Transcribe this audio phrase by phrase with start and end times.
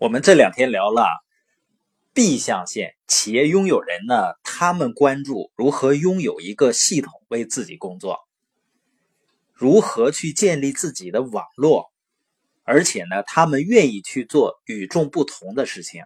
[0.00, 1.06] 我们这两天聊了
[2.14, 8.18] B 象限企业拥有人呢，他们关注如何拥有一个系统为自己工作，
[9.52, 11.92] 如何去建立自己的网络，
[12.62, 16.04] 而且呢，他们愿意去做与众不同的事情。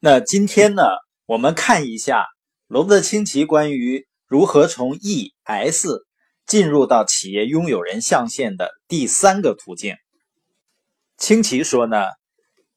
[0.00, 0.82] 那今天呢，
[1.26, 2.26] 我们看一下
[2.66, 6.04] 罗伯特清崎关于如何从 E S
[6.46, 9.94] 进入到企业拥有人象限的第三个途径。
[11.16, 11.98] 清崎说呢。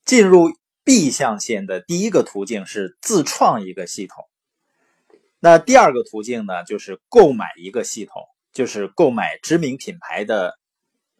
[0.06, 0.52] 进入
[0.84, 4.26] B 象限的第一个途径是自创一个系统，
[5.40, 10.60] 那第二个途径呢，就是购买一个系统，就是购买知名品牌的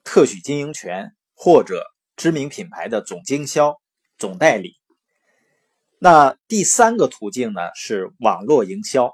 [0.04, 1.86] 特许经营权或者
[2.18, 3.80] 知名品牌的总经销、
[4.18, 4.76] 总代理。
[5.98, 9.14] 那第三个途径呢，是网络营销。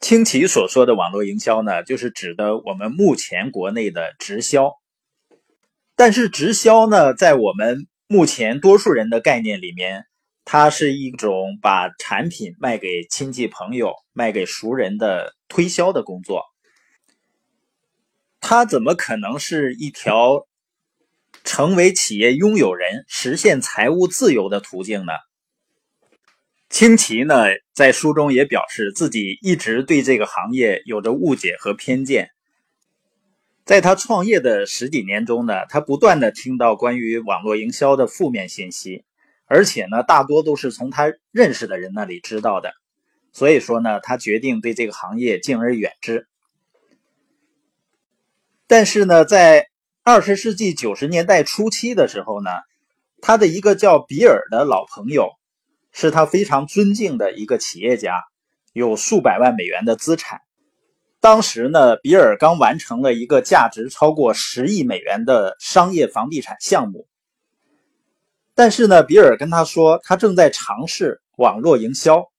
[0.00, 4.74] 清奇所说的网络营销呢，就是指的我们目前国内的直销。
[5.96, 10.04] 但是直销呢，在我们目前多数人的概念里面，
[10.44, 16.44] 它是一种把产品卖给亲戚朋友、卖给熟人的推销的工作。
[18.40, 20.46] 它怎么可能是一条
[21.42, 25.12] 成为企业拥有人、实现财务自由的途径呢？
[26.68, 32.30] 清奇呢，在书中也表示自己一直对这个行业有着误解和偏见。
[33.66, 39.04] 在他创业的十几年中呢，他不断的听到关于网络营销的负面信息，
[39.46, 42.72] 而且呢，大多都是从他认识的人那里知道的。
[43.32, 46.28] 所以说呢，他决定对这个行业敬而远之。
[48.68, 49.66] 但是呢，在
[50.04, 52.50] 二十世纪九十年代初期的时候呢，
[53.20, 55.32] 他的一个叫比尔的老朋友，
[55.90, 58.22] 是他非常尊敬的一个企业家，
[58.72, 60.42] 有数百万美元的资产。
[61.26, 67.08] 当时呢，比尔刚完成了一个价值超过十亿美元的商业房地产项目，
[68.54, 72.30] 但是呢，比尔跟他说他正在尝试网络营销，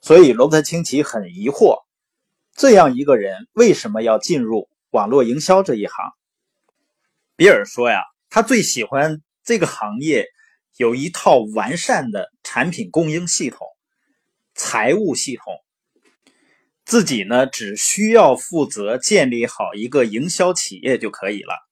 [0.00, 1.84] 所以罗伯特清崎很疑惑，
[2.52, 5.94] 这样一个人为什么要进入网络营销这一行？
[7.36, 10.26] 比尔说呀，他最喜欢这个行业
[10.78, 13.68] 有一套完善的产品供应系统、
[14.56, 15.54] 财务系统。
[16.86, 21.66] 自己呢，只需要负责建立好一个营销企业就可以了。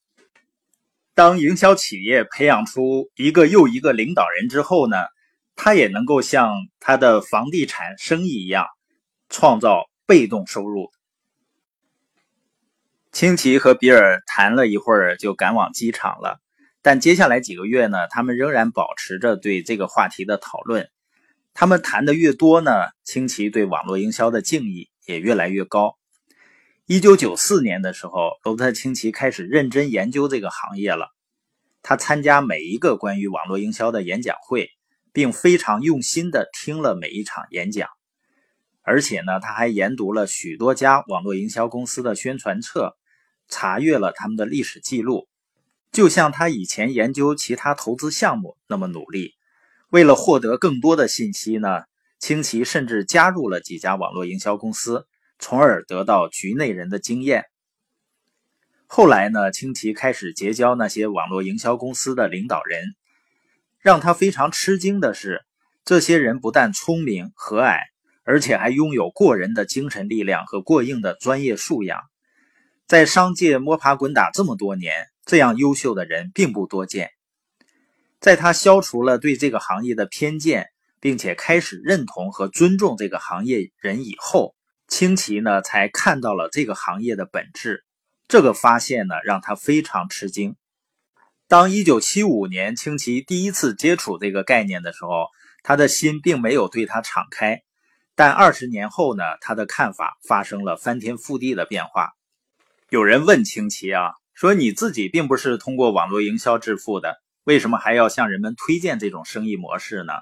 [1.15, 4.97] 当营销企业培养出一个又一个领导人之后呢，
[5.55, 8.67] 他也能够像他的房地产生意一样，
[9.29, 10.91] 创造被动收入。
[13.13, 16.41] 清奇和比尔谈了一会儿，就赶往机场了。
[16.83, 20.91] 但接下来几个月呢，他们仍然保持着对这个话题的讨论。
[21.55, 22.73] 他们谈的越多呢，
[23.05, 24.89] 清奇对网络营销的敬意。
[25.07, 25.97] 也越来越高。
[26.87, 31.09] 一九九四年的时候，罗伯特清崎开始认真研究这个行业了。
[31.83, 34.71] 他参加每一个关于网络营销的演讲会，
[35.13, 37.89] 并非常用心的听了每一场演讲。
[38.83, 42.97] 而且呢，他还研读了许多家网络营销公司的宣传册，
[43.49, 45.27] 查阅了他们的历史记录，
[45.91, 49.33] 就像他以前研究其他投资项目那么努力。
[49.89, 51.85] 为了获得更多的信息呢？
[52.25, 55.07] 清奇甚至加入了几家网络营销公司，
[55.39, 57.45] 从而得到局内人的经验。
[58.87, 62.95] 后来呢，清奇开始结交那些网络营销公司的领导人，
[63.79, 65.43] 让他非常吃惊的是，
[65.85, 67.77] 这些人不但聪明和蔼，
[68.23, 72.01] 而且还拥有过人的精神力量和过硬的专业素养。
[72.87, 74.95] 在商界摸爬滚打这么多年，
[75.27, 77.11] 这样优秀的人并不多见。
[78.19, 80.71] 在他消除了对这个行业的偏见。
[81.05, 84.55] 并且开始认同和尊重这个行业人以后，
[84.89, 87.85] 清奇呢才看到了这个行业的本质。
[88.27, 90.57] 这个发现呢让他非常吃惊。
[91.47, 95.27] 当1975年清奇第一次接触这个概念的时候，
[95.63, 97.61] 他的心并没有对他敞开。
[98.15, 102.13] 但二十年后呢，他的看法发生了翻天覆地的变化。
[102.89, 110.15] 有人问清奇啊，说你自己并不是通过网络营销致富的，为什么还要向人们推荐这种生意模式呢？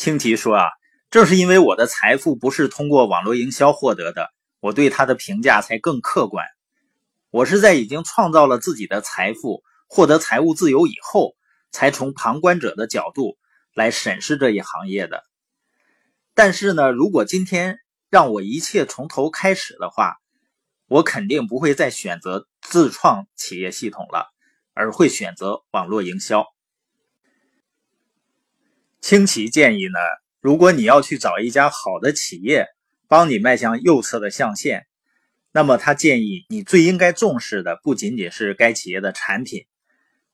[0.00, 0.64] 清奇说：“啊，
[1.10, 6.46] 正是因为我的财富不是通过网络营销获得的，我对他的评价才更客观。
[7.28, 11.34] 我是在已经创造了自己的财富、获得财务自由以后，
[11.70, 13.36] 才从旁观者的角度
[13.74, 15.22] 来审视这一行业的。
[16.32, 17.76] 但是呢，如果今天
[18.08, 20.16] 让我一切从头开始的话，
[20.88, 24.28] 我肯定不会再选择自创企业系统了，
[24.72, 26.46] 而会选择网络营销。”
[29.00, 29.98] 清奇建议呢，
[30.40, 32.66] 如果你要去找一家好的企业
[33.08, 34.86] 帮你迈向右侧的象限，
[35.52, 39.64] 那么他建议你最应该重视的不仅仅是该企业的产品，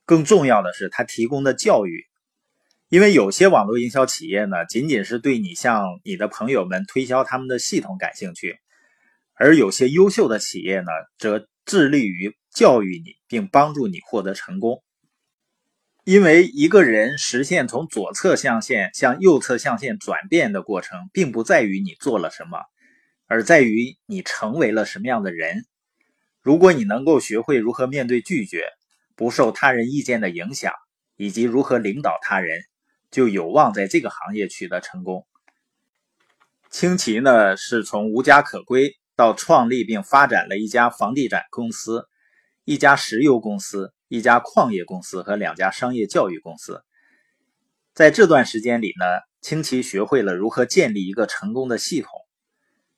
[0.05, 2.05] 更重要的是它提供的教育。
[2.89, 8.59] 因为有些网络营销企业呢，仅仅是对你向你的朋友们推销他们的系统感兴趣，
[9.35, 14.83] 而有些优秀的企业呢，则致力于教育你，并帮助你获得成功。
[16.07, 22.61] 因为一个人实现从左侧象限向右侧象限转变的过程，并不在于你做了什么，
[23.27, 25.65] 而在于你成为了什么样的人。
[26.43, 28.69] 如果你能够学会如何面对拒绝，
[29.17, 30.73] 不受他人意见的影响，
[31.17, 32.61] 以及如何领导他人。
[33.11, 35.27] 就有望在这个行业取得成功。
[36.71, 42.07] 清奇呢，是从无家可归到创立并发展了一家房地产公司、
[42.65, 46.83] 一家石油公司、一家矿业公司和两家商业教育公司。
[47.95, 49.05] 在这段时间里呢，
[49.41, 52.11] 清奇学会了如何建立一个成功的系统，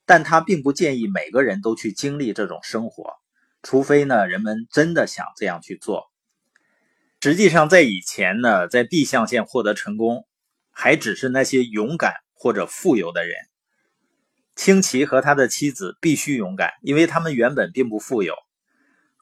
[0.05, 3.13] 但他并不建议每个人都去经历这种生活，
[3.63, 6.11] 除非呢，人们真的想这样去做。
[7.21, 10.25] 实际上，在以前呢，在 B 象限获得成功，
[10.71, 13.35] 还只是那些勇敢或者富有的人。
[14.55, 18.35] 清奇和他的妻子必须勇敢，因为他们原本并不富有。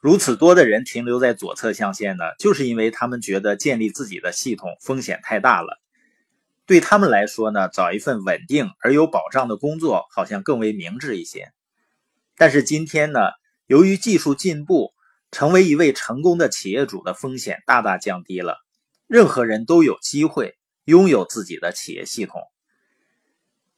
[0.00, 5.80] 如此多的人停留在左侧象限呢，就是因为他们觉得建立自己的系统风险太大了。
[6.66, 11.50] 对他们来说呢，找一份稳定而有保障的工作好像更为明智一些。
[12.36, 13.18] 但是今天呢，
[13.66, 14.92] 由于技术进步，
[15.32, 18.58] 成为一位成功的企业主的风险大大降低了，
[19.08, 22.40] 任何人都有机会拥有自己的企业系统。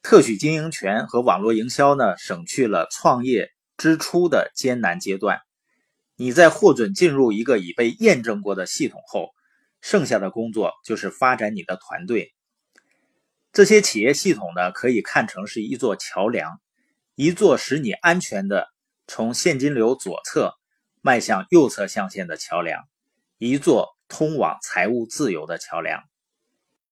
[0.03, 5.41] 特许经营权和网络营销呢，省去了创业之初的艰难阶段。
[6.21, 9.31] 你在获准进入一个已被验证过的系统后，
[9.81, 12.35] 剩下的工作就是发展你的团队。
[13.55, 16.61] 这些企业系统呢，可以看成是一座桥梁，
[17.15, 18.69] 一座使你安全的
[19.07, 20.53] 从现金流左侧。
[21.01, 22.85] 迈向右侧象限的桥梁，
[23.39, 26.05] 一座通往财务自由的桥梁。